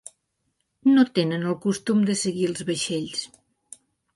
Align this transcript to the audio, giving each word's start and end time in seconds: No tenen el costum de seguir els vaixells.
No 0.95 1.03
tenen 1.19 1.45
el 1.51 1.57
costum 1.67 2.01
de 2.09 2.17
seguir 2.25 2.51
els 2.53 2.65
vaixells. 2.71 3.23